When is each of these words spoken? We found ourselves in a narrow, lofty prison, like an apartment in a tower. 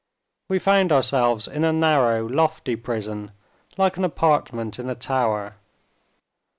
We 0.49 0.57
found 0.57 0.91
ourselves 0.91 1.47
in 1.47 1.63
a 1.63 1.71
narrow, 1.71 2.27
lofty 2.27 2.75
prison, 2.75 3.33
like 3.77 3.97
an 3.97 4.03
apartment 4.03 4.79
in 4.79 4.89
a 4.89 4.95
tower. 4.95 5.57